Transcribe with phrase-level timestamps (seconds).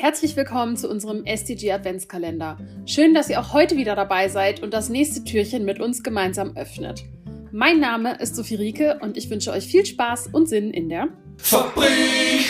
[0.00, 2.56] Herzlich willkommen zu unserem SDG Adventskalender.
[2.86, 6.56] Schön, dass ihr auch heute wieder dabei seid und das nächste Türchen mit uns gemeinsam
[6.56, 7.04] öffnet.
[7.52, 11.08] Mein Name ist Sophie Rieke und ich wünsche euch viel Spaß und Sinn in der
[11.36, 12.46] Fabrik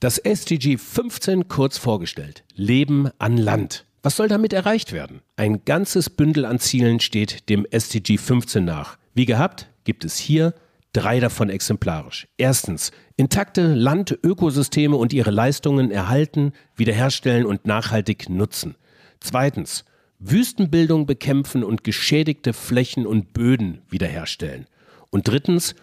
[0.00, 2.44] Das SDG 15 kurz vorgestellt.
[2.54, 3.84] Leben an Land.
[4.02, 5.22] Was soll damit erreicht werden?
[5.36, 8.96] Ein ganzes Bündel an Zielen steht dem SDG 15 nach.
[9.14, 10.54] Wie gehabt, gibt es hier
[10.92, 12.28] drei davon exemplarisch.
[12.36, 18.76] Erstens, intakte Landökosysteme und ihre Leistungen erhalten, wiederherstellen und nachhaltig nutzen.
[19.20, 19.84] Zweitens,
[20.18, 24.66] Wüstenbildung bekämpfen und geschädigte Flächen und Böden wiederherstellen.
[25.10, 25.74] Und drittens,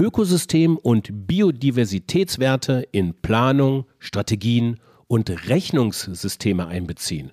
[0.00, 7.30] Ökosystem- und Biodiversitätswerte in Planung, Strategien und Rechnungssysteme einbeziehen.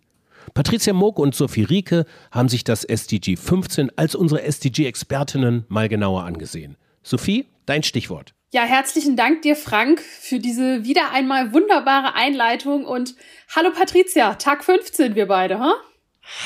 [0.53, 6.23] Patricia Moog und Sophie Rieke haben sich das SDG 15 als unsere SDG-Expertinnen mal genauer
[6.23, 6.77] angesehen.
[7.03, 8.33] Sophie, dein Stichwort.
[8.53, 13.15] Ja, herzlichen Dank dir, Frank, für diese wieder einmal wunderbare Einleitung und
[13.55, 15.69] hallo Patricia, Tag 15 wir beide, ha?
[15.71, 15.91] Huh?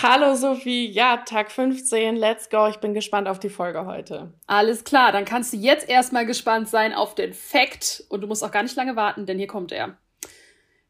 [0.02, 2.68] Hallo Sophie, ja, Tag 15, let's go.
[2.68, 4.34] Ich bin gespannt auf die Folge heute.
[4.48, 8.44] Alles klar, dann kannst du jetzt erstmal gespannt sein auf den Fact und du musst
[8.44, 9.98] auch gar nicht lange warten, denn hier kommt er.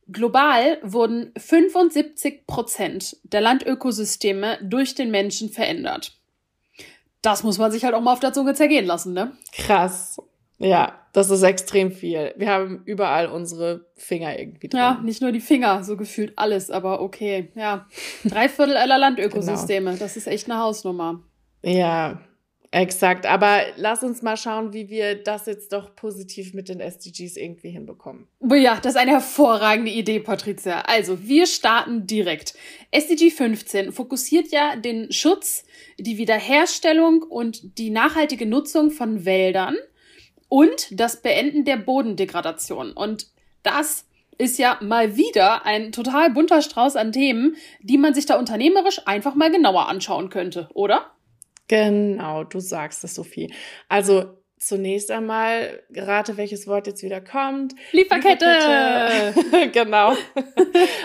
[0.08, 6.20] Global wurden 75 Prozent der Landökosysteme durch den Menschen verändert.
[7.26, 9.32] Das muss man sich halt auch mal auf der Zunge zergehen lassen, ne?
[9.52, 10.22] Krass.
[10.58, 12.34] Ja, das ist extrem viel.
[12.38, 14.80] Wir haben überall unsere Finger irgendwie drin.
[14.80, 17.52] Ja, nicht nur die Finger, so gefühlt alles, aber okay.
[17.56, 17.88] Ja,
[18.24, 20.00] drei Viertel aller Landökosysteme, genau.
[20.00, 21.22] das ist echt eine Hausnummer.
[21.64, 22.20] Ja,
[22.76, 27.38] Exakt, aber lass uns mal schauen, wie wir das jetzt doch positiv mit den SDGs
[27.38, 28.28] irgendwie hinbekommen.
[28.42, 30.82] Oh ja, das ist eine hervorragende Idee, Patricia.
[30.82, 32.54] Also, wir starten direkt.
[32.92, 35.64] SDG 15 fokussiert ja den Schutz,
[35.98, 39.78] die Wiederherstellung und die nachhaltige Nutzung von Wäldern
[40.50, 42.92] und das Beenden der Bodendegradation.
[42.92, 43.28] Und
[43.64, 44.06] das
[44.38, 49.02] ist ja mal wieder ein total bunter Strauß an Themen, die man sich da unternehmerisch
[49.06, 51.15] einfach mal genauer anschauen könnte, oder?
[51.70, 53.52] Genau, du sagst es, Sophie.
[53.90, 57.76] Also zunächst einmal rate, welches Wort jetzt wieder kommt.
[57.92, 58.46] Lieferkette!
[58.46, 59.70] Lieferkette.
[59.74, 60.14] genau.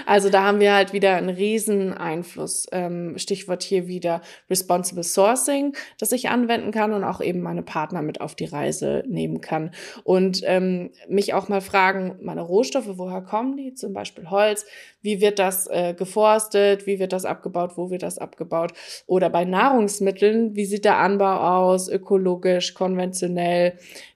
[0.06, 2.66] Also da haben wir halt wieder einen riesen Einfluss.
[2.72, 8.00] Ähm, Stichwort hier wieder Responsible Sourcing, das ich anwenden kann und auch eben meine Partner
[8.00, 9.72] mit auf die Reise nehmen kann.
[10.04, 13.74] Und ähm, mich auch mal fragen, meine Rohstoffe, woher kommen die?
[13.74, 14.64] Zum Beispiel Holz.
[15.02, 16.86] Wie wird das äh, geforstet?
[16.86, 17.72] Wie wird das abgebaut?
[17.76, 18.72] Wo wird das abgebaut?
[19.06, 21.88] Oder bei Nahrungsmitteln, wie sieht der Anbau aus?
[21.88, 23.49] Ökologisch, konventionell?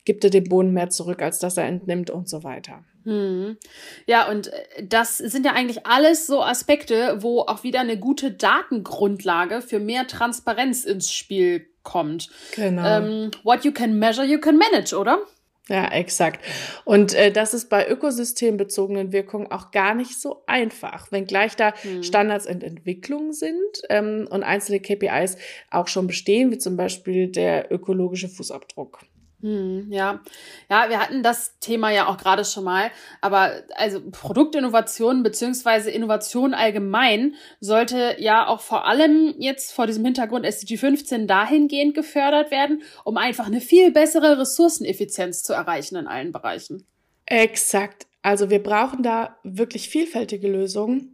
[0.04, 2.84] Gibt er dem Boden mehr zurück, als dass er entnimmt und so weiter?
[3.04, 3.56] Hm.
[4.06, 8.30] Ja, und äh, das sind ja eigentlich alles so Aspekte, wo auch wieder eine gute
[8.30, 12.30] Datengrundlage für mehr Transparenz ins Spiel kommt.
[12.56, 12.84] Genau.
[12.84, 15.18] Ähm, what you can measure, you can manage, oder?
[15.68, 16.44] Ja, exakt.
[16.84, 22.02] Und äh, das ist bei ökosystembezogenen Wirkungen auch gar nicht so einfach, wenngleich da hm.
[22.02, 25.36] Standards in Entwicklung sind ähm, und einzelne KPIs
[25.70, 29.00] auch schon bestehen, wie zum Beispiel der ökologische Fußabdruck.
[29.44, 30.22] Hm, ja,
[30.70, 36.54] ja, wir hatten das Thema ja auch gerade schon mal, aber also Produktinnovation beziehungsweise Innovation
[36.54, 42.84] allgemein sollte ja auch vor allem jetzt vor diesem Hintergrund SDG 15 dahingehend gefördert werden,
[43.04, 46.86] um einfach eine viel bessere Ressourceneffizienz zu erreichen in allen Bereichen.
[47.26, 48.06] Exakt.
[48.22, 51.13] Also wir brauchen da wirklich vielfältige Lösungen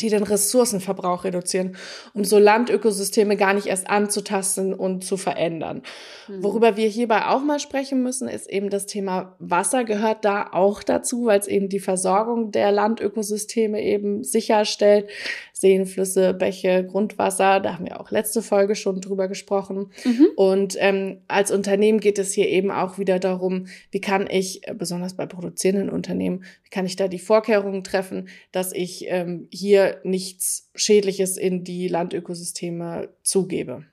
[0.00, 1.76] die den Ressourcenverbrauch reduzieren,
[2.12, 5.82] um so Landökosysteme gar nicht erst anzutasten und zu verändern.
[6.28, 6.42] Mhm.
[6.42, 10.82] Worüber wir hierbei auch mal sprechen müssen, ist eben das Thema Wasser gehört da auch
[10.82, 15.08] dazu, weil es eben die Versorgung der Landökosysteme eben sicherstellt.
[15.56, 19.92] Seen, Flüsse, Bäche, Grundwasser, da haben wir auch letzte Folge schon drüber gesprochen.
[20.04, 20.26] Mhm.
[20.34, 25.14] Und ähm, als Unternehmen geht es hier eben auch wieder darum, wie kann ich, besonders
[25.14, 30.70] bei produzierenden Unternehmen, wie kann ich da die Vorkehrungen treffen, dass ich ähm, hier nichts
[30.74, 33.84] Schädliches in die Landökosysteme zugebe.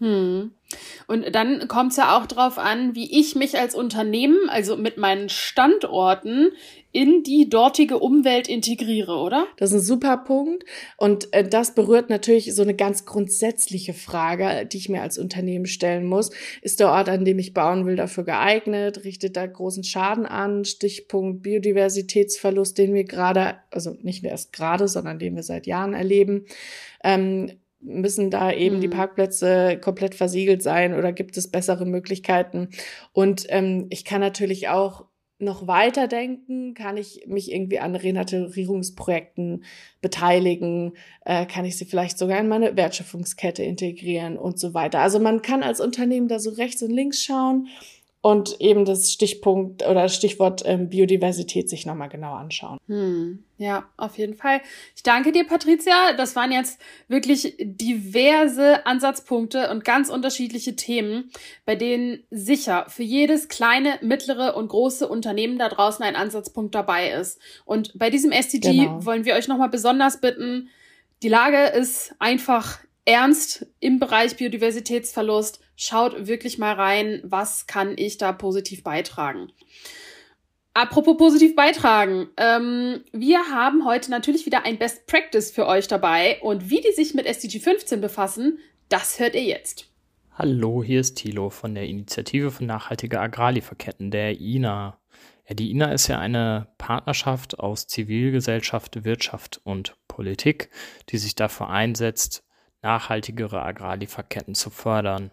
[0.00, 0.52] Hm.
[1.06, 4.96] Und dann kommt es ja auch darauf an, wie ich mich als Unternehmen, also mit
[4.96, 6.50] meinen Standorten,
[6.90, 9.48] in die dortige Umwelt integriere, oder?
[9.56, 10.64] Das ist ein super Punkt.
[10.96, 15.66] Und äh, das berührt natürlich so eine ganz grundsätzliche Frage, die ich mir als Unternehmen
[15.66, 16.30] stellen muss.
[16.62, 19.04] Ist der Ort, an dem ich bauen will, dafür geeignet?
[19.04, 20.64] Richtet da großen Schaden an?
[20.64, 26.46] Stichpunkt Biodiversitätsverlust, den wir gerade, also nicht erst gerade, sondern den wir seit Jahren erleben.
[27.02, 27.50] Ähm,
[27.84, 28.80] müssen da eben mhm.
[28.80, 32.70] die Parkplätze komplett versiegelt sein oder gibt es bessere Möglichkeiten?
[33.12, 35.06] Und ähm, ich kann natürlich auch
[35.38, 36.74] noch weiter denken?
[36.74, 39.64] Kann ich mich irgendwie an Renaturierungsprojekten
[40.00, 40.94] beteiligen?
[41.24, 45.00] Äh, kann ich sie vielleicht sogar in meine Wertschöpfungskette integrieren und so weiter?
[45.00, 47.68] Also man kann als Unternehmen da so rechts und links schauen
[48.24, 52.78] und eben das Stichpunkt oder Stichwort ähm, Biodiversität sich nochmal genau anschauen.
[52.86, 54.62] Hm, ja, auf jeden Fall.
[54.96, 56.14] Ich danke dir, Patricia.
[56.16, 61.32] Das waren jetzt wirklich diverse Ansatzpunkte und ganz unterschiedliche Themen,
[61.66, 67.10] bei denen sicher für jedes kleine, mittlere und große Unternehmen da draußen ein Ansatzpunkt dabei
[67.10, 67.38] ist.
[67.66, 69.04] Und bei diesem SDG genau.
[69.04, 70.70] wollen wir euch nochmal besonders bitten,
[71.22, 75.60] die Lage ist einfach ernst im Bereich Biodiversitätsverlust.
[75.76, 79.50] Schaut wirklich mal rein, was kann ich da positiv beitragen.
[80.72, 82.28] Apropos positiv beitragen.
[82.36, 86.92] Ähm, wir haben heute natürlich wieder ein Best Practice für euch dabei und wie die
[86.92, 89.88] sich mit SDG 15 befassen, das hört ihr jetzt.
[90.36, 94.98] Hallo, hier ist Thilo von der Initiative für nachhaltige Agrarlieferketten, der INA.
[95.48, 100.70] Ja, die INA ist ja eine Partnerschaft aus Zivilgesellschaft, Wirtschaft und Politik,
[101.10, 102.44] die sich dafür einsetzt,
[102.82, 105.30] nachhaltigere Agrarlieferketten zu fördern.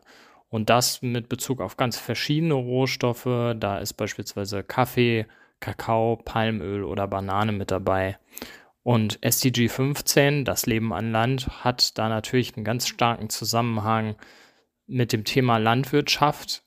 [0.52, 3.56] Und das mit Bezug auf ganz verschiedene Rohstoffe.
[3.58, 5.26] Da ist beispielsweise Kaffee,
[5.62, 8.20] Kakao, Palmöl oder Banane mit dabei.
[8.84, 14.16] Und SDG 15, das Leben an Land, hat da natürlich einen ganz starken Zusammenhang
[14.88, 16.64] mit dem Thema Landwirtschaft.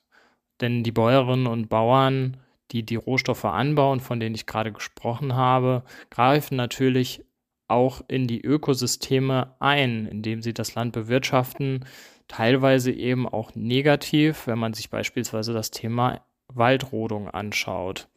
[0.61, 2.37] Denn die Bäuerinnen und Bauern,
[2.71, 7.23] die die Rohstoffe anbauen, von denen ich gerade gesprochen habe, greifen natürlich
[7.67, 11.85] auch in die Ökosysteme ein, indem sie das Land bewirtschaften,
[12.27, 18.07] teilweise eben auch negativ, wenn man sich beispielsweise das Thema Waldrodung anschaut.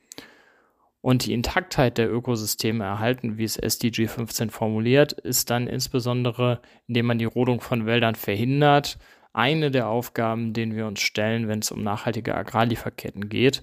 [1.00, 7.06] Und die Intaktheit der Ökosysteme erhalten, wie es SDG 15 formuliert, ist dann insbesondere, indem
[7.06, 8.98] man die Rodung von Wäldern verhindert,
[9.32, 13.62] eine der Aufgaben, denen wir uns stellen, wenn es um nachhaltige Agrarlieferketten geht.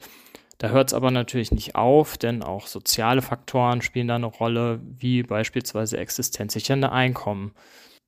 [0.57, 4.79] Da hört es aber natürlich nicht auf, denn auch soziale Faktoren spielen da eine Rolle,
[4.83, 7.51] wie beispielsweise existenzsichernde Einkommen.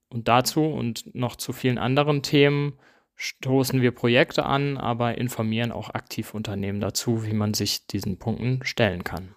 [0.10, 2.74] Und dazu und noch zu vielen anderen Themen
[3.16, 8.60] stoßen wir Projekte an, aber informieren auch aktiv Unternehmen dazu, wie man sich diesen Punkten
[8.64, 9.34] stellen kann.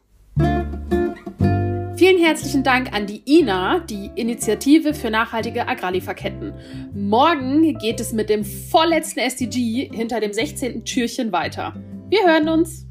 [1.97, 6.55] Vielen herzlichen Dank an die INA, die Initiative für nachhaltige Agrarlieferketten.
[6.95, 10.85] Morgen geht es mit dem vorletzten SDG hinter dem 16.
[10.87, 11.75] Türchen weiter.
[12.09, 12.87] Wir hören uns.